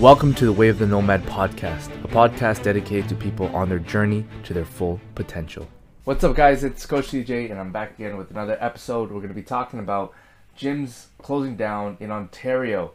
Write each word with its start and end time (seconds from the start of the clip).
Welcome 0.00 0.32
to 0.34 0.44
the 0.44 0.52
Way 0.52 0.68
of 0.68 0.78
the 0.78 0.86
Nomad 0.86 1.24
podcast, 1.24 1.88
a 2.04 2.06
podcast 2.06 2.62
dedicated 2.62 3.08
to 3.08 3.16
people 3.16 3.48
on 3.48 3.68
their 3.68 3.80
journey 3.80 4.24
to 4.44 4.54
their 4.54 4.64
full 4.64 5.00
potential. 5.16 5.66
What's 6.04 6.22
up, 6.22 6.36
guys? 6.36 6.62
It's 6.62 6.86
Coach 6.86 7.08
CJ, 7.08 7.50
and 7.50 7.58
I'm 7.58 7.72
back 7.72 7.98
again 7.98 8.16
with 8.16 8.30
another 8.30 8.56
episode. 8.60 9.10
We're 9.10 9.18
going 9.18 9.30
to 9.30 9.34
be 9.34 9.42
talking 9.42 9.80
about 9.80 10.14
gyms 10.56 11.06
closing 11.20 11.56
down 11.56 11.96
in 11.98 12.12
Ontario. 12.12 12.92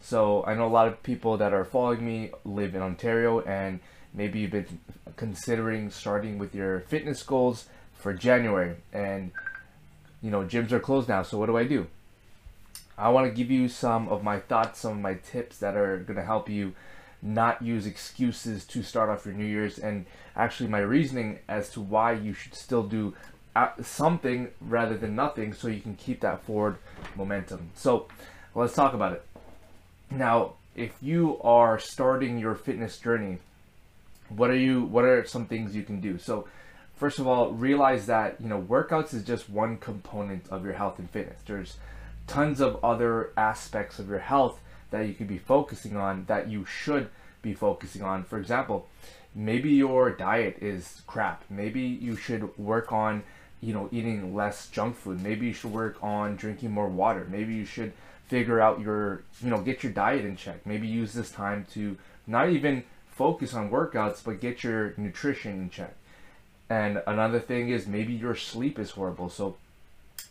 So, 0.00 0.44
I 0.46 0.54
know 0.54 0.66
a 0.66 0.72
lot 0.72 0.88
of 0.88 1.02
people 1.02 1.36
that 1.36 1.52
are 1.52 1.66
following 1.66 2.06
me 2.06 2.30
live 2.46 2.74
in 2.74 2.80
Ontario, 2.80 3.42
and 3.42 3.80
maybe 4.14 4.38
you've 4.38 4.52
been 4.52 4.78
considering 5.16 5.90
starting 5.90 6.38
with 6.38 6.54
your 6.54 6.80
fitness 6.80 7.22
goals 7.22 7.66
for 7.92 8.14
January. 8.14 8.76
And, 8.94 9.30
you 10.22 10.30
know, 10.30 10.40
gyms 10.40 10.72
are 10.72 10.80
closed 10.80 11.06
now, 11.06 11.22
so 11.22 11.36
what 11.36 11.48
do 11.48 11.58
I 11.58 11.64
do? 11.64 11.86
I 12.98 13.10
want 13.10 13.26
to 13.26 13.32
give 13.32 13.50
you 13.50 13.68
some 13.68 14.08
of 14.08 14.22
my 14.22 14.40
thoughts, 14.40 14.80
some 14.80 14.92
of 14.92 14.98
my 14.98 15.14
tips 15.14 15.58
that 15.58 15.76
are 15.76 15.98
going 15.98 16.16
to 16.16 16.24
help 16.24 16.48
you 16.48 16.74
not 17.22 17.60
use 17.62 17.86
excuses 17.86 18.64
to 18.66 18.82
start 18.82 19.10
off 19.10 19.26
your 19.26 19.34
New 19.34 19.44
Year's, 19.44 19.78
and 19.78 20.06
actually 20.34 20.68
my 20.68 20.78
reasoning 20.78 21.38
as 21.48 21.70
to 21.70 21.80
why 21.80 22.12
you 22.12 22.32
should 22.32 22.54
still 22.54 22.82
do 22.82 23.14
uh, 23.54 23.68
something 23.82 24.48
rather 24.60 24.96
than 24.96 25.16
nothing 25.16 25.52
so 25.52 25.68
you 25.68 25.80
can 25.80 25.94
keep 25.94 26.20
that 26.20 26.42
forward 26.44 26.76
momentum. 27.16 27.70
So 27.74 28.06
let's 28.54 28.74
talk 28.74 28.94
about 28.94 29.12
it. 29.12 29.24
Now, 30.10 30.52
if 30.74 30.92
you 31.00 31.40
are 31.42 31.78
starting 31.78 32.38
your 32.38 32.54
fitness 32.54 32.98
journey, 32.98 33.38
what 34.28 34.50
are 34.50 34.56
you 34.56 34.82
what 34.82 35.04
are 35.04 35.24
some 35.26 35.46
things 35.46 35.74
you 35.74 35.82
can 35.82 36.00
do? 36.00 36.18
So 36.18 36.46
first 36.96 37.18
of 37.18 37.26
all, 37.26 37.52
realize 37.52 38.06
that, 38.06 38.40
you 38.40 38.48
know, 38.48 38.60
workouts 38.60 39.14
is 39.14 39.24
just 39.24 39.48
one 39.48 39.78
component 39.78 40.48
of 40.50 40.64
your 40.64 40.74
health 40.74 40.98
and 40.98 41.10
fitness. 41.10 41.40
There's 41.46 41.76
tons 42.26 42.60
of 42.60 42.82
other 42.84 43.32
aspects 43.36 43.98
of 43.98 44.08
your 44.08 44.18
health 44.18 44.60
that 44.90 45.06
you 45.06 45.14
could 45.14 45.28
be 45.28 45.38
focusing 45.38 45.96
on 45.96 46.24
that 46.26 46.48
you 46.48 46.64
should 46.64 47.08
be 47.42 47.54
focusing 47.54 48.02
on. 48.02 48.24
For 48.24 48.38
example, 48.38 48.88
maybe 49.34 49.70
your 49.70 50.10
diet 50.10 50.58
is 50.60 51.02
crap. 51.06 51.44
Maybe 51.50 51.82
you 51.82 52.16
should 52.16 52.56
work 52.58 52.92
on, 52.92 53.22
you 53.60 53.72
know, 53.72 53.88
eating 53.92 54.34
less 54.34 54.68
junk 54.68 54.96
food. 54.96 55.22
Maybe 55.22 55.46
you 55.46 55.52
should 55.52 55.72
work 55.72 55.96
on 56.02 56.36
drinking 56.36 56.70
more 56.70 56.88
water. 56.88 57.26
Maybe 57.30 57.54
you 57.54 57.64
should 57.64 57.92
figure 58.28 58.60
out 58.60 58.80
your, 58.80 59.22
you 59.40 59.50
know, 59.50 59.60
get 59.60 59.82
your 59.82 59.92
diet 59.92 60.24
in 60.24 60.36
check. 60.36 60.66
Maybe 60.66 60.86
use 60.86 61.12
this 61.12 61.30
time 61.30 61.66
to 61.74 61.96
not 62.26 62.50
even 62.50 62.84
focus 63.08 63.54
on 63.54 63.70
workouts, 63.70 64.22
but 64.24 64.40
get 64.40 64.64
your 64.64 64.94
nutrition 64.96 65.52
in 65.52 65.70
check. 65.70 65.94
And 66.68 67.02
another 67.06 67.38
thing 67.38 67.68
is 67.68 67.86
maybe 67.86 68.12
your 68.12 68.34
sleep 68.34 68.78
is 68.78 68.90
horrible. 68.90 69.30
So 69.30 69.56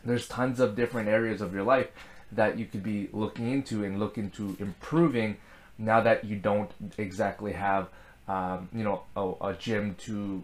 there's 0.05 0.27
tons 0.27 0.59
of 0.59 0.75
different 0.75 1.09
areas 1.09 1.41
of 1.41 1.53
your 1.53 1.63
life 1.63 1.87
that 2.31 2.57
you 2.57 2.65
could 2.65 2.83
be 2.83 3.09
looking 3.13 3.51
into 3.51 3.83
and 3.83 3.99
look 3.99 4.17
into 4.17 4.55
improving 4.59 5.37
now 5.77 6.01
that 6.01 6.23
you 6.23 6.35
don't 6.35 6.71
exactly 6.97 7.53
have 7.53 7.87
um, 8.27 8.69
you 8.73 8.83
know 8.83 9.03
a, 9.15 9.49
a 9.49 9.53
gym 9.53 9.95
to 9.99 10.43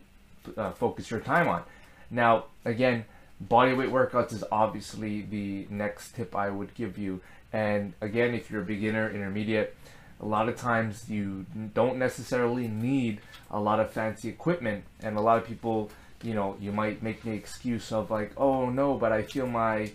uh, 0.58 0.72
focus 0.72 1.10
your 1.12 1.20
time 1.20 1.48
on. 1.48 1.64
Now 2.10 2.46
again 2.66 3.06
body 3.40 3.74
weight 3.74 3.90
workouts 3.90 4.34
is 4.34 4.44
obviously 4.52 5.24
the 5.24 5.66
next 5.72 6.16
tip 6.16 6.36
i 6.36 6.50
would 6.50 6.74
give 6.76 6.98
you. 6.98 7.22
And 7.54 7.94
again 8.02 8.34
if 8.34 8.52
you're 8.52 8.62
a 8.62 8.66
beginner 8.66 9.10
intermediate 9.10 9.76
a 10.22 10.26
lot 10.26 10.48
of 10.48 10.56
times 10.56 11.10
you 11.10 11.46
don't 11.74 11.98
necessarily 11.98 12.68
need 12.68 13.20
a 13.50 13.60
lot 13.60 13.80
of 13.80 13.92
fancy 13.92 14.30
equipment. 14.30 14.84
And 15.02 15.18
a 15.18 15.22
lot 15.22 15.38
of 15.40 15.48
people 15.48 15.90
you 16.24 16.34
know, 16.34 16.56
you 16.60 16.72
might 16.72 17.04
make 17.04 17.24
the 17.24 17.32
excuse 17.32 17.92
of 17.92 18.12
like, 18.12 18.32
oh 18.38 18.70
no, 18.70 18.96
but 18.96 19.12
I 19.12 19.24
feel 19.24 19.48
my 19.48 19.92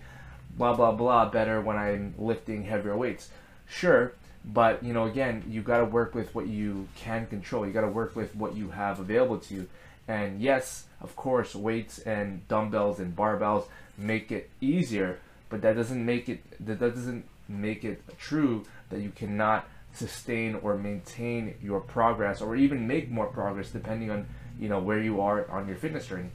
blah 0.56 0.74
blah 0.74 0.92
blah 0.92 1.28
better 1.28 1.60
when 1.60 1.76
I'm 1.76 2.14
lifting 2.18 2.64
heavier 2.64 2.96
weights. 2.96 3.30
Sure, 3.68 4.12
but 4.44 4.82
you 4.82 4.92
know, 4.92 5.04
again, 5.04 5.44
you 5.48 5.62
got 5.62 5.78
to 5.78 5.84
work 5.84 6.14
with 6.14 6.34
what 6.34 6.46
you 6.46 6.88
can 6.96 7.26
control. 7.26 7.66
You 7.66 7.72
got 7.72 7.82
to 7.82 7.88
work 7.88 8.14
with 8.14 8.34
what 8.34 8.56
you 8.56 8.70
have 8.70 9.00
available 9.00 9.38
to 9.38 9.54
you. 9.54 9.68
And 10.08 10.40
yes, 10.40 10.86
of 11.00 11.16
course, 11.16 11.54
weights 11.54 11.98
and 11.98 12.46
dumbbells 12.48 13.00
and 13.00 13.14
barbells 13.16 13.66
make 13.98 14.30
it 14.30 14.50
easier, 14.60 15.18
but 15.48 15.62
that 15.62 15.74
doesn't 15.74 16.04
make 16.04 16.28
it 16.28 16.44
that 16.64 16.78
doesn't 16.78 17.24
make 17.48 17.84
it 17.84 18.02
true 18.18 18.64
that 18.90 19.00
you 19.00 19.10
cannot 19.10 19.68
sustain 19.92 20.54
or 20.56 20.76
maintain 20.76 21.54
your 21.62 21.80
progress 21.80 22.40
or 22.40 22.54
even 22.54 22.86
make 22.86 23.10
more 23.10 23.26
progress 23.26 23.70
depending 23.70 24.10
on 24.10 24.26
you 24.58 24.68
know 24.68 24.78
where 24.78 25.00
you 25.00 25.20
are 25.20 25.48
on 25.50 25.66
your 25.68 25.76
fitness 25.76 26.06
journey. 26.06 26.30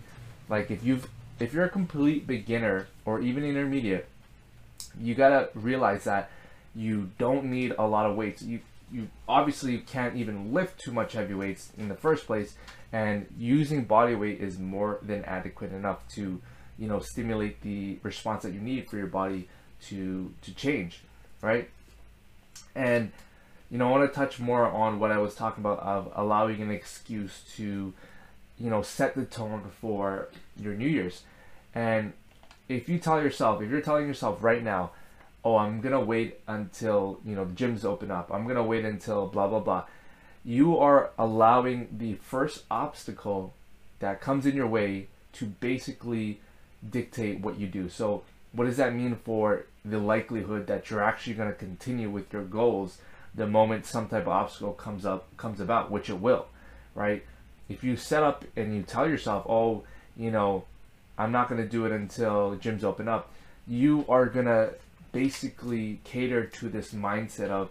Like 0.49 0.71
if 0.71 0.83
you've 0.83 1.07
if 1.39 1.53
you're 1.53 1.65
a 1.65 1.69
complete 1.69 2.27
beginner 2.27 2.87
or 3.05 3.19
even 3.19 3.43
intermediate, 3.43 4.07
you 4.99 5.15
gotta 5.15 5.49
realize 5.55 6.03
that 6.03 6.29
you 6.75 7.09
don't 7.17 7.45
need 7.45 7.73
a 7.77 7.85
lot 7.85 8.05
of 8.05 8.15
weights. 8.15 8.41
You 8.41 8.59
you 8.91 9.07
obviously 9.27 9.77
can't 9.79 10.15
even 10.15 10.53
lift 10.53 10.79
too 10.79 10.91
much 10.91 11.13
heavy 11.13 11.33
weights 11.33 11.71
in 11.77 11.87
the 11.87 11.95
first 11.95 12.25
place, 12.27 12.55
and 12.91 13.25
using 13.37 13.85
body 13.85 14.15
weight 14.15 14.41
is 14.41 14.59
more 14.59 14.99
than 15.01 15.23
adequate 15.25 15.71
enough 15.71 16.07
to 16.09 16.41
you 16.77 16.87
know 16.87 16.99
stimulate 16.99 17.61
the 17.61 17.99
response 18.03 18.43
that 18.43 18.53
you 18.53 18.59
need 18.59 18.89
for 18.89 18.97
your 18.97 19.07
body 19.07 19.47
to 19.87 20.33
to 20.41 20.53
change, 20.53 21.01
right? 21.41 21.69
And 22.75 23.11
you 23.69 23.77
know 23.77 23.87
I 23.87 23.99
want 23.99 24.11
to 24.11 24.15
touch 24.15 24.39
more 24.39 24.65
on 24.65 24.99
what 24.99 25.11
I 25.11 25.17
was 25.17 25.35
talking 25.35 25.63
about 25.63 25.79
of 25.79 26.11
allowing 26.15 26.61
an 26.61 26.71
excuse 26.71 27.43
to 27.55 27.93
you 28.61 28.69
know, 28.69 28.81
set 28.81 29.15
the 29.15 29.25
tone 29.25 29.63
for 29.79 30.29
your 30.57 30.73
New 30.73 30.87
Year's. 30.87 31.23
And 31.73 32.13
if 32.69 32.87
you 32.87 32.99
tell 32.99 33.21
yourself, 33.21 33.61
if 33.61 33.69
you're 33.69 33.81
telling 33.81 34.07
yourself 34.07 34.43
right 34.43 34.63
now, 34.63 34.91
oh, 35.43 35.57
I'm 35.57 35.81
gonna 35.81 36.01
wait 36.01 36.39
until 36.47 37.19
you 37.25 37.35
know 37.35 37.45
the 37.45 37.53
gyms 37.53 37.83
open 37.83 38.11
up. 38.11 38.31
I'm 38.31 38.47
gonna 38.47 38.63
wait 38.63 38.85
until 38.85 39.27
blah 39.27 39.47
blah 39.47 39.59
blah. 39.59 39.85
You 40.43 40.77
are 40.77 41.11
allowing 41.17 41.87
the 41.97 42.15
first 42.15 42.63
obstacle 42.69 43.53
that 43.99 44.21
comes 44.21 44.45
in 44.45 44.55
your 44.55 44.67
way 44.67 45.07
to 45.33 45.45
basically 45.45 46.39
dictate 46.87 47.39
what 47.41 47.59
you 47.59 47.67
do. 47.67 47.89
So, 47.89 48.23
what 48.51 48.65
does 48.65 48.77
that 48.77 48.93
mean 48.93 49.15
for 49.23 49.65
the 49.85 49.99
likelihood 49.99 50.67
that 50.67 50.89
you're 50.89 51.03
actually 51.03 51.33
going 51.33 51.49
to 51.49 51.55
continue 51.55 52.09
with 52.09 52.31
your 52.33 52.43
goals 52.43 52.99
the 53.33 53.47
moment 53.47 53.85
some 53.85 54.07
type 54.07 54.23
of 54.23 54.29
obstacle 54.29 54.73
comes 54.73 55.05
up 55.05 55.35
comes 55.37 55.59
about, 55.59 55.89
which 55.89 56.09
it 56.09 56.19
will, 56.19 56.47
right? 56.95 57.23
If 57.71 57.83
you 57.83 57.95
set 57.95 58.23
up 58.23 58.43
and 58.55 58.75
you 58.75 58.83
tell 58.83 59.07
yourself, 59.07 59.45
oh, 59.47 59.83
you 60.17 60.29
know, 60.29 60.65
I'm 61.17 61.31
not 61.31 61.49
going 61.49 61.61
to 61.61 61.67
do 61.67 61.85
it 61.85 61.91
until 61.91 62.57
gyms 62.57 62.83
open 62.83 63.07
up, 63.07 63.31
you 63.67 64.05
are 64.09 64.25
going 64.25 64.45
to 64.45 64.73
basically 65.11 65.99
cater 66.03 66.45
to 66.45 66.69
this 66.69 66.93
mindset 66.93 67.49
of 67.49 67.69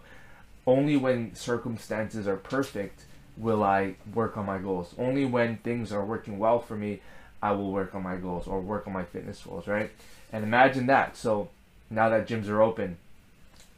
only 0.65 0.97
when 0.97 1.35
circumstances 1.35 2.27
are 2.27 2.37
perfect 2.37 3.03
will 3.37 3.63
I 3.63 3.95
work 4.13 4.37
on 4.37 4.45
my 4.45 4.57
goals. 4.57 4.93
Only 4.97 5.25
when 5.25 5.57
things 5.57 5.91
are 5.91 6.03
working 6.03 6.37
well 6.37 6.59
for 6.59 6.75
me, 6.75 7.01
I 7.41 7.51
will 7.51 7.71
work 7.71 7.95
on 7.95 8.03
my 8.03 8.15
goals 8.17 8.47
or 8.47 8.59
work 8.59 8.87
on 8.87 8.93
my 8.93 9.03
fitness 9.03 9.41
goals, 9.41 9.67
right? 9.67 9.89
And 10.31 10.43
imagine 10.43 10.87
that. 10.87 11.17
So 11.17 11.49
now 11.89 12.09
that 12.09 12.27
gyms 12.27 12.47
are 12.47 12.61
open, 12.61 12.97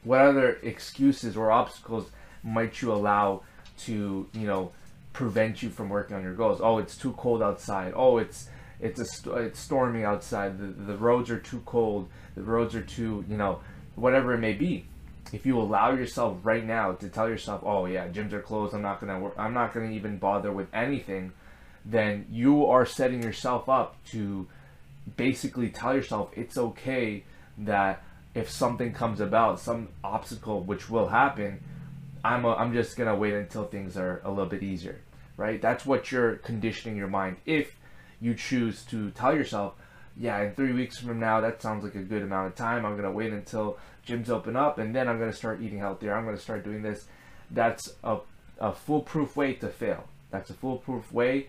what 0.03 0.19
other 0.21 0.59
excuses 0.61 1.37
or 1.37 1.51
obstacles 1.51 2.09
might 2.43 2.81
you 2.81 2.91
allow 2.91 3.43
to, 3.85 4.27
you 4.33 4.47
know, 4.47 4.71
prevent 5.13 5.63
you 5.63 5.69
from 5.69 5.89
working 5.89 6.15
on 6.15 6.23
your 6.23 6.33
goals. 6.33 6.59
Oh, 6.61 6.79
it's 6.79 6.97
too 6.97 7.13
cold 7.13 7.41
outside. 7.41 7.93
Oh, 7.95 8.17
it's 8.17 8.49
it's 8.79 9.25
a 9.25 9.35
it's 9.35 9.59
stormy 9.59 10.03
outside. 10.03 10.57
The 10.57 10.67
the 10.83 10.97
roads 10.97 11.29
are 11.29 11.39
too 11.39 11.61
cold. 11.65 12.09
The 12.35 12.43
roads 12.43 12.75
are 12.75 12.81
too 12.81 13.23
you 13.29 13.37
know 13.37 13.59
whatever 13.95 14.33
it 14.33 14.39
may 14.39 14.53
be. 14.53 14.85
If 15.31 15.45
you 15.45 15.59
allow 15.59 15.93
yourself 15.93 16.37
right 16.43 16.63
now 16.63 16.91
to 16.93 17.09
tell 17.09 17.27
yourself, 17.29 17.61
oh 17.63 17.85
yeah, 17.85 18.07
gyms 18.07 18.33
are 18.33 18.41
closed. 18.41 18.73
I'm 18.73 18.81
not 18.81 18.99
gonna 18.99 19.19
work. 19.19 19.35
I'm 19.37 19.53
not 19.53 19.73
gonna 19.73 19.91
even 19.91 20.17
bother 20.17 20.51
with 20.51 20.67
anything. 20.73 21.31
Then 21.85 22.27
you 22.31 22.65
are 22.65 22.85
setting 22.85 23.23
yourself 23.23 23.67
up 23.67 23.95
to 24.11 24.47
basically 25.17 25.69
tell 25.69 25.95
yourself 25.95 26.29
it's 26.33 26.57
okay 26.57 27.23
that 27.57 28.01
if 28.33 28.49
something 28.49 28.93
comes 28.93 29.19
about, 29.19 29.59
some 29.59 29.89
obstacle 30.03 30.61
which 30.61 30.89
will 30.89 31.09
happen, 31.09 31.59
I'm, 32.23 32.45
a, 32.45 32.55
I'm 32.55 32.73
just 32.73 32.95
to 32.97 33.15
wait 33.15 33.33
until 33.33 33.65
things 33.65 33.97
are 33.97 34.21
a 34.23 34.29
little 34.29 34.45
bit 34.45 34.63
easier, 34.63 34.99
right? 35.37 35.61
That's 35.61 35.85
what 35.85 36.11
you're 36.11 36.37
conditioning 36.37 36.97
your 36.97 37.07
mind. 37.07 37.37
If 37.45 37.75
you 38.21 38.35
choose 38.35 38.83
to 38.85 39.11
tell 39.11 39.35
yourself, 39.35 39.75
yeah, 40.15 40.41
in 40.41 40.53
three 40.53 40.73
weeks 40.73 40.99
from 40.99 41.19
now, 41.19 41.41
that 41.41 41.61
sounds 41.61 41.83
like 41.83 41.95
a 41.95 42.01
good 42.01 42.21
amount 42.21 42.47
of 42.47 42.55
time. 42.55 42.85
I'm 42.85 42.93
going 42.93 43.03
to 43.03 43.11
wait 43.11 43.33
until 43.33 43.77
gyms 44.07 44.29
open 44.29 44.55
up 44.55 44.77
and 44.77 44.95
then 44.95 45.07
I'm 45.07 45.17
going 45.17 45.31
to 45.31 45.35
start 45.35 45.61
eating 45.61 45.79
healthier. 45.79 46.13
I'm 46.13 46.25
going 46.25 46.35
to 46.35 46.41
start 46.41 46.63
doing 46.63 46.81
this. 46.81 47.05
That's 47.49 47.93
a, 48.03 48.17
a 48.59 48.73
foolproof 48.73 49.35
way 49.35 49.53
to 49.53 49.69
fail. 49.69 50.05
That's 50.29 50.49
a 50.49 50.53
foolproof 50.53 51.11
way 51.11 51.47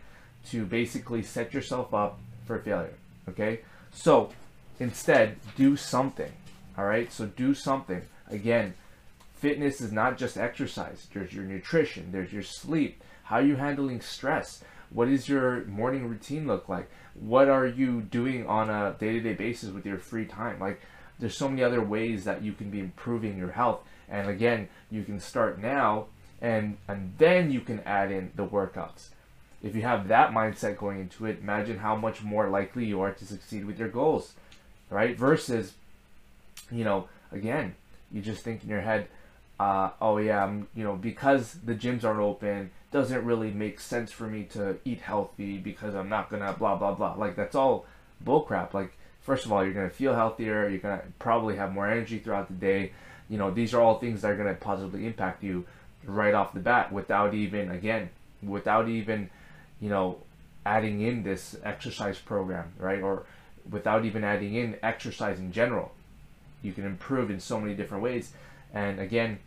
to 0.51 0.65
basically 0.65 1.23
set 1.23 1.55
yourself 1.55 1.93
up 1.95 2.19
for 2.47 2.59
failure. 2.59 2.95
Okay? 3.29 3.61
So 3.93 4.31
instead, 4.79 5.37
do 5.57 5.77
something. 5.77 6.33
All 6.77 6.85
right? 6.85 7.13
So 7.13 7.27
do 7.27 7.55
something. 7.55 8.03
Again, 8.31 8.75
fitness 9.35 9.81
is 9.81 9.93
not 9.93 10.19
just 10.19 10.37
exercise. 10.37 11.07
There's 11.13 11.33
your 11.33 11.45
nutrition, 11.45 12.11
there's 12.13 12.33
your 12.33 12.43
sleep. 12.43 13.03
How 13.25 13.37
are 13.37 13.43
you 13.43 13.56
handling 13.56 14.00
stress? 14.00 14.62
What 14.91 15.09
does 15.09 15.29
your 15.29 15.65
morning 15.65 16.09
routine 16.09 16.47
look 16.47 16.69
like? 16.69 16.91
What 17.15 17.49
are 17.49 17.67
you 17.67 18.00
doing 18.00 18.47
on 18.47 18.71
a 18.71 18.97
day 18.99 19.12
to 19.12 19.21
day 19.21 19.35
basis 19.35 19.71
with 19.71 19.87
your 19.87 19.99
free 19.99 20.26
time? 20.26 20.61
Like, 20.61 20.81
there's 21.19 21.37
so 21.37 21.49
many 21.49 21.62
other 21.62 21.82
ways 21.82 22.25
that 22.25 22.43
you 22.43 22.53
can 22.53 22.71
be 22.71 22.81
improving 22.81 23.37
your 23.38 23.53
health. 23.53 23.81
And 24.09 24.29
again, 24.29 24.69
you 24.91 25.03
can 25.05 25.21
start 25.21 25.61
now 25.61 26.06
and 26.41 26.76
and 26.88 27.15
then 27.17 27.50
you 27.50 27.61
can 27.61 27.81
add 27.81 28.12
in 28.12 28.31
the 28.37 28.47
workouts. 28.47 29.09
If 29.62 29.75
you 29.75 29.82
have 29.82 30.09
that 30.09 30.32
mindset 30.32 30.76
going 30.76 31.00
into 31.00 31.25
it, 31.25 31.38
imagine 31.41 31.79
how 31.79 31.97
much 31.97 32.23
more 32.23 32.50
likely 32.50 32.85
you 32.85 33.00
are 33.00 33.12
to 33.12 33.26
succeed 33.26 33.65
with 33.65 33.79
your 33.79 33.88
goals, 33.88 34.35
right? 34.91 35.17
Versus, 35.17 35.73
you 36.71 36.85
know, 36.85 37.09
again, 37.32 37.75
you 38.12 38.21
just 38.21 38.44
think 38.44 38.62
in 38.62 38.69
your 38.69 38.82
head, 38.82 39.09
uh, 39.59 39.91
oh 40.03 40.19
yeah, 40.19 40.44
I'm, 40.44 40.69
you 40.75 40.85
know, 40.85 40.97
because 40.97 41.55
the 41.65 41.75
gyms 41.75 42.05
aren't 42.05 42.21
open, 42.21 42.71
doesn't 42.94 43.25
really 43.25 43.50
make 43.50 43.81
sense 43.81 44.12
for 44.12 44.29
me 44.29 44.44
to 44.44 44.76
eat 44.85 45.00
healthy 45.00 45.58
because 45.58 45.96
I'm 45.96 46.08
not 46.08 46.31
gonna 46.31 46.52
blah 46.52 46.76
blah 46.76 46.94
blah. 46.94 47.14
Like 47.14 47.35
that's 47.35 47.56
all 47.56 47.87
bullcrap. 48.25 48.73
Like 48.73 48.96
first 49.20 49.44
of 49.44 49.52
all, 49.52 49.64
you're 49.64 49.75
gonna 49.75 49.91
feel 49.91 50.14
healthier. 50.14 50.69
You're 50.69 50.79
gonna 50.79 51.02
probably 51.19 51.56
have 51.56 51.73
more 51.73 51.88
energy 51.88 52.20
throughout 52.20 52.46
the 52.46 52.55
day. 52.55 52.93
You 53.29 53.37
know, 53.37 53.50
these 53.50 53.75
are 53.75 53.81
all 53.81 53.99
things 53.99 54.23
that 54.23 54.31
are 54.31 54.37
gonna 54.37 54.55
positively 54.55 55.08
impact 55.08 55.43
you 55.43 55.67
right 56.06 56.35
off 56.35 56.55
the 56.55 56.61
bat 56.61 56.93
without 56.93 57.35
even 57.35 57.70
again 57.70 58.11
without 58.43 58.88
even 58.88 59.29
you 59.81 59.88
know 59.88 60.19
adding 60.64 61.00
in 61.00 61.23
this 61.23 61.56
exercise 61.64 62.19
program 62.19 62.73
right 62.79 63.02
or 63.02 63.25
without 63.70 64.05
even 64.05 64.23
adding 64.23 64.55
in 64.55 64.76
exercise 64.82 65.38
in 65.38 65.50
general 65.50 65.93
you 66.62 66.73
can 66.73 66.85
improve 66.85 67.31
in 67.31 67.40
so 67.40 67.58
many 67.58 67.75
different 67.75 68.02
ways 68.05 68.32
and 68.75 69.00
again 69.00 69.38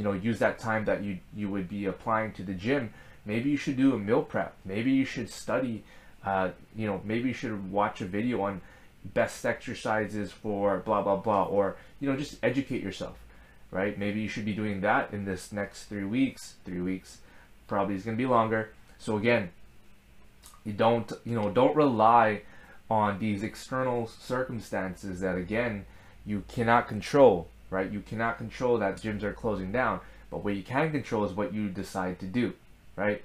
you 0.00 0.04
know 0.04 0.12
use 0.12 0.38
that 0.38 0.58
time 0.58 0.84
that 0.86 1.02
you 1.04 1.18
you 1.36 1.50
would 1.50 1.68
be 1.68 1.84
applying 1.86 2.32
to 2.32 2.42
the 2.42 2.54
gym 2.54 2.90
maybe 3.24 3.50
you 3.50 3.56
should 3.56 3.76
do 3.76 3.94
a 3.94 3.98
meal 3.98 4.22
prep 4.22 4.54
maybe 4.64 4.90
you 4.90 5.04
should 5.04 5.28
study 5.28 5.84
uh, 6.24 6.48
you 6.74 6.86
know 6.86 7.00
maybe 7.04 7.28
you 7.28 7.34
should 7.34 7.70
watch 7.70 8.00
a 8.00 8.06
video 8.06 8.40
on 8.42 8.60
best 9.04 9.44
exercises 9.44 10.32
for 10.32 10.78
blah 10.78 11.02
blah 11.02 11.16
blah 11.16 11.44
or 11.44 11.76
you 12.00 12.10
know 12.10 12.16
just 12.16 12.36
educate 12.42 12.82
yourself 12.82 13.16
right? 13.70 13.98
Maybe 13.98 14.20
you 14.20 14.28
should 14.28 14.44
be 14.44 14.52
doing 14.52 14.80
that 14.80 15.12
in 15.12 15.24
this 15.24 15.52
next 15.52 15.84
three 15.84 16.04
weeks. 16.04 16.54
Three 16.64 16.80
weeks 16.80 17.18
probably 17.66 17.94
is 17.94 18.04
going 18.04 18.16
to 18.16 18.22
be 18.22 18.28
longer. 18.28 18.72
So 18.98 19.16
again, 19.16 19.50
you 20.64 20.72
don't, 20.72 21.10
you 21.24 21.34
know, 21.34 21.50
don't 21.50 21.76
rely 21.76 22.42
on 22.90 23.18
these 23.18 23.42
external 23.42 24.08
circumstances 24.08 25.20
that 25.20 25.36
again 25.36 25.86
you 26.26 26.44
cannot 26.48 26.88
control, 26.88 27.48
right? 27.70 27.90
You 27.90 28.00
cannot 28.00 28.38
control 28.38 28.78
that 28.78 28.96
gyms 28.96 29.22
are 29.22 29.32
closing 29.32 29.72
down, 29.72 30.00
but 30.30 30.44
what 30.44 30.54
you 30.54 30.62
can 30.62 30.90
control 30.90 31.24
is 31.24 31.32
what 31.32 31.54
you 31.54 31.68
decide 31.68 32.18
to 32.20 32.26
do, 32.26 32.52
right? 32.96 33.22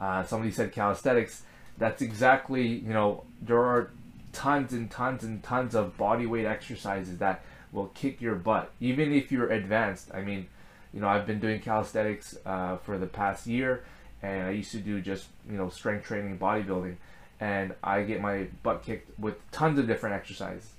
Uh, 0.00 0.22
somebody 0.22 0.50
said 0.50 0.72
calisthenics. 0.72 1.42
That's 1.76 2.02
exactly, 2.02 2.66
you 2.66 2.92
know, 2.92 3.24
there 3.42 3.60
are 3.60 3.90
tons 4.32 4.72
and 4.72 4.90
tons 4.90 5.24
and 5.24 5.42
tons 5.42 5.74
of 5.74 5.96
body 5.96 6.26
weight 6.26 6.46
exercises 6.46 7.18
that 7.18 7.42
will 7.72 7.86
kick 7.88 8.20
your 8.20 8.34
butt, 8.34 8.70
even 8.80 9.12
if 9.12 9.30
you're 9.30 9.50
advanced. 9.50 10.10
I 10.14 10.22
mean, 10.22 10.46
you 10.92 11.00
know, 11.00 11.08
I've 11.08 11.26
been 11.26 11.40
doing 11.40 11.60
calisthenics 11.60 12.36
uh, 12.44 12.76
for 12.78 12.98
the 12.98 13.06
past 13.06 13.46
year, 13.46 13.84
and 14.22 14.48
I 14.48 14.50
used 14.50 14.72
to 14.72 14.78
do 14.78 15.00
just 15.00 15.26
you 15.48 15.56
know 15.56 15.68
strength 15.68 16.04
training, 16.04 16.38
bodybuilding, 16.38 16.96
and 17.38 17.74
I 17.82 18.02
get 18.02 18.20
my 18.20 18.48
butt 18.62 18.82
kicked 18.82 19.18
with 19.18 19.36
tons 19.52 19.78
of 19.78 19.86
different 19.86 20.16
exercises. 20.16 20.70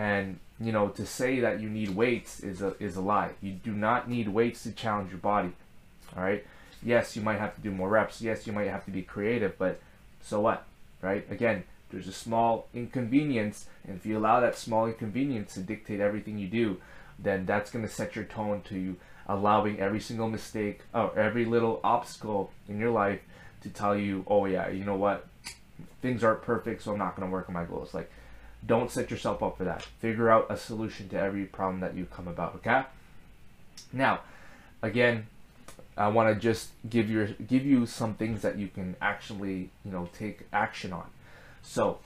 And 0.00 0.38
you 0.58 0.72
know, 0.72 0.88
to 0.88 1.04
say 1.04 1.40
that 1.40 1.60
you 1.60 1.68
need 1.68 1.90
weights 1.90 2.40
is 2.40 2.62
a 2.62 2.74
is 2.82 2.96
a 2.96 3.02
lie. 3.02 3.32
You 3.42 3.52
do 3.52 3.72
not 3.72 4.08
need 4.08 4.28
weights 4.28 4.62
to 4.62 4.72
challenge 4.72 5.10
your 5.10 5.18
body. 5.18 5.52
All 6.16 6.22
right. 6.22 6.46
Yes, 6.82 7.14
you 7.16 7.22
might 7.22 7.38
have 7.38 7.54
to 7.54 7.60
do 7.60 7.70
more 7.70 7.90
reps. 7.90 8.22
Yes, 8.22 8.46
you 8.46 8.54
might 8.54 8.68
have 8.68 8.86
to 8.86 8.90
be 8.90 9.02
creative, 9.02 9.58
but 9.58 9.78
so 10.22 10.40
what? 10.40 10.64
Right? 11.02 11.30
Again, 11.30 11.64
there's 11.90 12.08
a 12.08 12.12
small 12.12 12.68
inconvenience, 12.72 13.66
and 13.86 13.96
if 13.96 14.06
you 14.06 14.16
allow 14.16 14.40
that 14.40 14.56
small 14.56 14.86
inconvenience 14.86 15.52
to 15.54 15.60
dictate 15.60 16.00
everything 16.00 16.38
you 16.38 16.48
do, 16.48 16.80
then 17.18 17.44
that's 17.44 17.70
going 17.70 17.84
to 17.84 17.92
set 17.92 18.16
your 18.16 18.24
tone 18.24 18.62
to 18.70 18.96
allowing 19.26 19.78
every 19.80 20.00
single 20.00 20.30
mistake 20.30 20.80
or 20.94 21.16
every 21.18 21.44
little 21.44 21.80
obstacle 21.84 22.50
in 22.68 22.78
your 22.78 22.90
life 22.90 23.20
to 23.62 23.68
tell 23.68 23.94
you, 23.94 24.24
oh 24.26 24.46
yeah, 24.46 24.70
you 24.70 24.84
know 24.84 24.96
what, 24.96 25.26
things 26.00 26.24
aren't 26.24 26.40
perfect, 26.40 26.82
so 26.82 26.92
I'm 26.92 26.98
not 26.98 27.14
going 27.14 27.28
to 27.28 27.32
work 27.32 27.48
on 27.48 27.54
my 27.54 27.64
goals. 27.64 27.92
Like, 27.92 28.10
don't 28.66 28.90
set 28.90 29.10
yourself 29.10 29.42
up 29.42 29.56
for 29.56 29.64
that. 29.64 29.82
Figure 29.82 30.30
out 30.30 30.46
a 30.50 30.56
solution 30.56 31.08
to 31.10 31.18
every 31.18 31.44
problem 31.44 31.80
that 31.80 31.96
you 31.96 32.06
come 32.06 32.28
about. 32.28 32.56
Okay. 32.56 32.82
Now, 33.92 34.20
again, 34.82 35.26
I 35.96 36.08
want 36.08 36.34
to 36.34 36.40
just 36.40 36.70
give 36.88 37.10
you 37.10 37.34
give 37.46 37.64
you 37.64 37.86
some 37.86 38.14
things 38.14 38.42
that 38.42 38.56
you 38.56 38.68
can 38.68 38.96
actually 39.00 39.70
you 39.84 39.92
know 39.92 40.08
take 40.16 40.46
action 40.52 40.92
on. 40.92 41.06
So, 41.62 41.98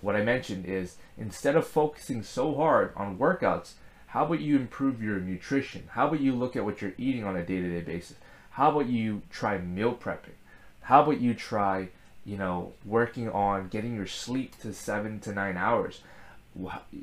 what 0.00 0.16
I 0.16 0.22
mentioned 0.22 0.66
is 0.66 0.96
instead 1.16 1.56
of 1.56 1.66
focusing 1.66 2.22
so 2.22 2.54
hard 2.54 2.92
on 2.96 3.18
workouts, 3.18 3.72
how 4.08 4.24
about 4.24 4.40
you 4.40 4.56
improve 4.56 5.02
your 5.02 5.18
nutrition? 5.20 5.88
How 5.92 6.08
about 6.08 6.20
you 6.20 6.34
look 6.34 6.56
at 6.56 6.64
what 6.64 6.80
you're 6.80 6.94
eating 6.96 7.24
on 7.24 7.36
a 7.36 7.44
day 7.44 7.60
to 7.60 7.68
day 7.68 7.80
basis? 7.80 8.16
How 8.50 8.70
about 8.70 8.86
you 8.86 9.22
try 9.30 9.58
meal 9.58 9.94
prepping? 9.94 10.36
How 10.80 11.02
about 11.02 11.20
you 11.20 11.34
try, 11.34 11.90
you 12.28 12.36
know, 12.36 12.72
working 12.84 13.30
on 13.30 13.68
getting 13.68 13.94
your 13.96 14.06
sleep 14.06 14.58
to 14.60 14.74
seven 14.74 15.18
to 15.20 15.32
nine 15.32 15.56
hours? 15.56 16.02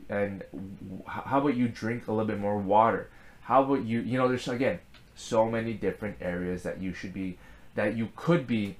And 0.07 0.43
how 1.07 1.39
about 1.39 1.55
you 1.55 1.67
drink 1.67 2.07
a 2.07 2.11
little 2.11 2.27
bit 2.27 2.39
more 2.39 2.57
water? 2.57 3.09
How 3.41 3.63
about 3.63 3.85
you, 3.85 4.01
you 4.01 4.17
know, 4.17 4.27
there's 4.27 4.47
again 4.47 4.79
so 5.15 5.49
many 5.49 5.73
different 5.73 6.17
areas 6.21 6.61
that 6.63 6.79
you 6.79 6.93
should 6.93 7.13
be, 7.13 7.39
that 7.73 7.95
you 7.95 8.09
could 8.15 8.45
be 8.45 8.75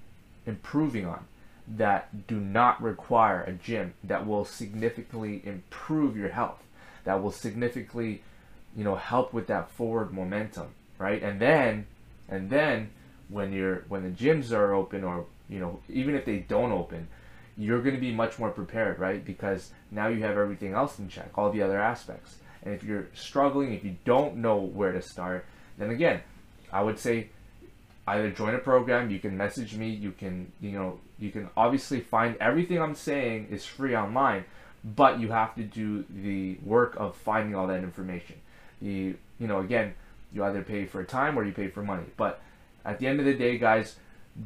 improving 0.45 1.07
on 1.07 1.25
that 1.68 2.27
do 2.27 2.39
not 2.39 2.81
require 2.81 3.41
a 3.41 3.51
gym 3.51 3.95
that 4.03 4.27
will 4.27 4.45
significantly 4.45 5.41
improve 5.45 6.15
your 6.15 6.30
health 6.30 6.62
that 7.06 7.21
will 7.24 7.31
significantly 7.31 8.21
you 8.75 8.83
know 8.83 8.95
help 8.95 9.33
with 9.33 9.48
that 9.48 9.68
forward 9.71 10.13
momentum 10.13 10.68
right 11.00 11.24
and 11.24 11.39
then 11.39 11.88
and 12.30 12.51
then 12.51 12.89
when 13.30 13.51
you're 13.51 13.83
when 13.88 14.03
the 14.03 14.09
gyms 14.09 14.51
are 14.51 14.74
open 14.74 15.03
or 15.03 15.25
you 15.50 15.59
know 15.59 15.80
even 15.89 16.15
if 16.15 16.25
they 16.25 16.38
don't 16.38 16.71
open 16.71 17.07
you're 17.57 17.81
going 17.81 17.95
to 17.95 18.01
be 18.01 18.12
much 18.12 18.38
more 18.38 18.50
prepared 18.50 19.00
right? 19.00 19.24
Because 19.24 19.71
now 19.89 20.07
you 20.07 20.21
have 20.24 20.38
everything 20.38 20.74
else 20.74 21.00
in 21.00 21.07
check 21.07 21.38
all 21.38 21.51
the 21.51 21.62
other 21.62 21.81
aspects. 21.81 22.36
And 22.63 22.74
if 22.74 22.83
you're 22.83 23.07
struggling 23.13 23.74
if 23.74 23.83
you 23.83 23.95
don't 24.03 24.38
know 24.38 24.57
where 24.57 24.92
to 24.92 25.01
start 25.01 25.45
then 25.77 25.89
again 25.92 26.21
i 26.71 26.81
would 26.81 26.97
say 26.97 27.30
either 28.07 28.31
join 28.31 28.56
a 28.56 28.59
program 28.59 29.12
you 29.12 29.19
can 29.19 29.38
message 29.38 29.75
me 29.75 29.89
you 29.89 30.12
can 30.12 30.51
you 30.62 30.71
know 30.71 31.00
you 31.19 31.31
can 31.31 31.50
obviously 31.56 32.00
find 32.00 32.36
everything 32.39 32.81
i'm 32.81 32.95
saying 32.95 33.48
is 33.51 33.65
free 33.65 33.95
online 33.95 34.45
but 34.86 35.19
you 35.19 35.31
have 35.31 35.56
to 35.56 35.63
do 35.63 36.06
the 36.09 36.57
work 36.63 36.95
of 36.98 37.15
finding 37.15 37.56
all 37.56 37.68
that 37.68 37.83
information. 37.83 38.36
You 38.80 39.18
you 39.39 39.48
know 39.48 39.59
again 39.59 39.95
you 40.31 40.44
either 40.44 40.62
pay 40.62 40.86
for 40.86 41.03
time 41.03 41.38
or 41.38 41.44
you 41.44 41.51
pay 41.51 41.69
for 41.69 41.81
money. 41.81 42.06
But 42.15 42.41
at 42.86 43.00
the 43.00 43.07
end 43.07 43.19
of 43.19 43.25
the 43.25 43.34
day 43.34 43.58
guys 43.58 43.96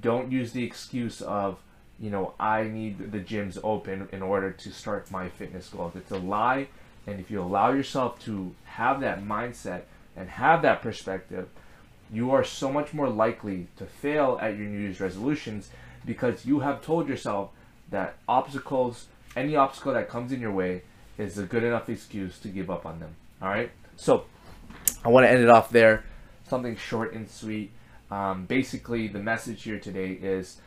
don't 0.02 0.32
use 0.32 0.52
the 0.52 0.64
excuse 0.64 1.22
of 1.22 1.60
you 2.00 2.10
know 2.10 2.34
i 2.40 2.64
need 2.64 3.12
the 3.12 3.20
gyms 3.20 3.58
open 3.64 4.08
in 4.12 4.22
order 4.22 4.52
to 4.52 4.72
start 4.72 5.10
my 5.12 5.28
fitness 5.28 5.70
goals 5.70 5.96
it's 5.96 6.12
a 6.12 6.18
lie 6.18 6.68
and 7.08 7.20
if 7.20 7.32
you 7.32 7.42
allow 7.42 7.72
yourself 7.72 8.20
to 8.20 8.54
have 8.66 9.02
that 9.02 9.24
mindset 9.24 9.82
and 10.16 10.30
have 10.30 10.62
that 10.62 10.82
perspective 10.82 11.48
you 12.12 12.32
are 12.32 12.44
so 12.44 12.72
much 12.72 12.94
more 12.94 13.10
likely 13.10 13.68
to 13.78 13.86
fail 13.86 14.40
at 14.42 14.58
your 14.58 14.68
New 14.68 14.80
Year's 14.80 15.00
resolutions 15.00 15.70
because 16.06 16.46
you 16.46 16.60
have 16.60 16.82
told 16.82 17.08
yourself 17.08 17.52
that 17.92 18.16
obstacles, 18.28 19.08
any 19.36 19.56
obstacle 19.56 19.94
that 19.94 20.10
comes 20.10 20.32
in 20.32 20.40
your 20.40 20.52
way, 20.52 20.82
is 21.18 21.38
a 21.38 21.44
good 21.44 21.64
enough 21.64 21.90
excuse 21.90 22.40
to 22.40 22.48
give 22.48 22.70
up 22.70 22.86
on 22.86 23.00
them. 23.00 23.16
All 23.42 23.50
right. 23.50 23.70
So 23.96 24.26
I 25.04 25.10
want 25.10 25.26
to 25.26 25.30
end 25.30 25.44
it 25.44 25.50
off 25.50 25.70
there. 25.70 26.04
Something 26.48 26.76
short 26.76 27.14
and 27.14 27.30
sweet. 27.30 27.72
Um, 28.12 28.46
basically, 28.46 29.08
the 29.08 29.20
message 29.20 29.64
here 29.64 29.80
today 29.80 30.12
is 30.12 30.58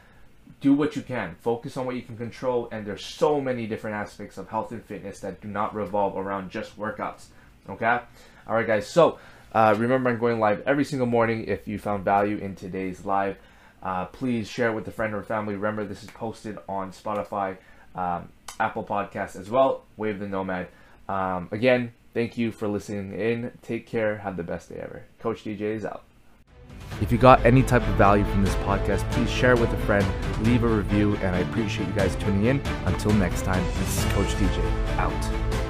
do 0.61 0.73
what 0.75 0.97
you 0.97 1.03
can. 1.03 1.35
Focus 1.41 1.77
on 1.77 1.87
what 1.87 1.97
you 1.97 2.03
can 2.03 2.17
control. 2.17 2.69
And 2.71 2.87
there's 2.87 3.05
so 3.05 3.41
many 3.41 3.67
different 3.67 3.97
aspects 3.97 4.39
of 4.39 4.49
health 4.49 4.73
and 4.73 4.85
fitness 4.85 5.21
that 5.21 5.41
do 5.41 5.49
not 5.49 5.75
revolve 5.75 6.17
around 6.17 6.51
just 6.51 6.79
workouts. 6.79 7.27
Okay. 7.69 8.01
All 8.47 8.55
right, 8.55 8.67
guys. 8.67 8.87
So 8.87 9.19
uh, 9.53 9.75
remember, 9.77 10.11
I'm 10.11 10.19
going 10.19 10.41
live 10.41 10.63
every 10.67 10.85
single 10.85 11.07
morning. 11.07 11.45
If 11.47 11.69
you 11.69 11.79
found 11.79 12.05
value 12.05 12.39
in 12.39 12.55
today's 12.55 13.05
live, 13.05 13.37
uh, 13.83 14.07
please 14.07 14.49
share 14.49 14.71
it 14.71 14.75
with 14.75 14.87
a 14.89 14.93
friend 14.93 15.15
or 15.15 15.23
family. 15.23 15.55
Remember, 15.55 15.85
this 15.85 16.03
is 16.03 16.11
posted 16.11 16.59
on 16.69 16.93
Spotify, 16.93 17.57
um, 17.95 18.29
Apple 18.59 18.85
Podcasts 18.85 19.39
as 19.39 19.51
well. 19.51 19.85
Way 19.97 20.11
of 20.11 20.21
the 20.21 20.29
Nomad. 20.29 20.69
Um, 21.09 21.49
again, 21.51 21.93
thank 22.15 22.39
you 22.39 22.53
for 22.53 22.69
listening 22.69 23.13
in. 23.19 23.51
Take 23.63 23.87
care. 23.87 24.19
Have 24.19 24.37
the 24.37 24.45
best 24.45 24.69
day 24.69 24.81
ever. 24.81 25.03
Coach 25.19 25.45
DJ 25.45 25.61
is 25.77 25.85
out. 25.85 26.05
If 27.01 27.11
you 27.11 27.19
got 27.19 27.45
any 27.45 27.63
type 27.63 27.87
of 27.87 27.95
value 27.95 28.25
from 28.25 28.45
this 28.45 28.55
podcast, 28.57 29.11
please 29.13 29.31
share 29.31 29.53
it 29.53 29.61
with 29.61 29.73
a 29.73 29.79
friend, 29.79 30.07
leave 30.45 30.65
a 30.65 30.69
review, 30.69 31.17
and 31.17 31.35
I 31.35 31.41
appreciate 31.41 31.89
you 31.89 31.95
guys 31.95 32.15
tuning 32.17 32.47
in. 32.47 32.61
Until 32.87 33.13
next 33.13 33.43
time, 33.43 33.65
this 33.79 33.99
is 33.99 34.13
Coach 34.13 34.29
DJ 34.35 34.63
out. 34.99 35.62